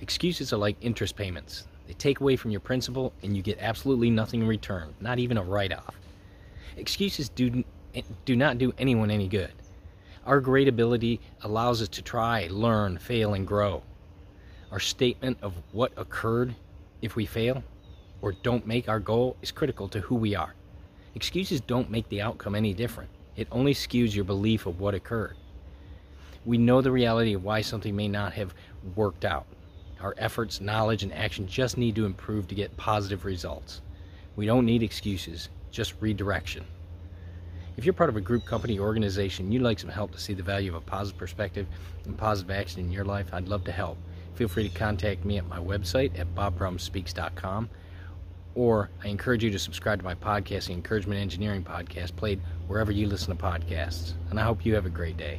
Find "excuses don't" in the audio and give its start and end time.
21.14-21.90